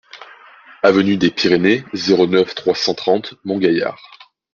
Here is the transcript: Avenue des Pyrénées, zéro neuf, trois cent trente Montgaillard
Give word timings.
Avenue 0.81 1.15
des 1.17 1.29
Pyrénées, 1.29 1.83
zéro 1.93 2.25
neuf, 2.25 2.55
trois 2.55 2.73
cent 2.73 2.95
trente 2.95 3.35
Montgaillard 3.45 4.01